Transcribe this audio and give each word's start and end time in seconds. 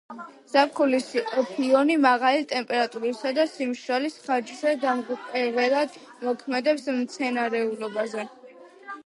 ზაფხულის 0.51 1.09
ფიონი 1.49 1.97
მაღალი 2.05 2.47
ტემპერატურისა 2.53 3.33
და 3.39 3.45
სიმშრალის 3.51 4.17
ხარჯზე 4.25 4.75
დამღუპველად 4.87 5.95
მოქმედებს 6.25 6.91
მცენარეულობაზე. 6.99 8.29